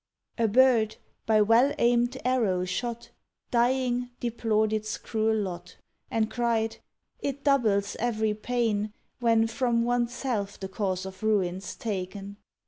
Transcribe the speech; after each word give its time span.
A 0.39 0.47
bird 0.47 0.95
by 1.27 1.43
well 1.43 1.75
aimed 1.77 2.17
arrow 2.25 2.65
shot, 2.65 3.11
Dying, 3.51 4.09
deplored 4.19 4.73
its 4.73 4.97
cruel 4.97 5.35
lot; 5.37 5.77
And 6.09 6.31
cried, 6.31 6.77
"It 7.19 7.43
doubles 7.43 7.95
every 7.99 8.33
pain 8.33 8.93
When 9.19 9.45
from 9.45 9.85
oneself 9.85 10.59
the 10.59 10.69
cause 10.69 11.05
of 11.05 11.21
ruin's 11.21 11.75
ta'en. 11.75 12.37